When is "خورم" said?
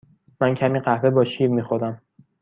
1.61-2.01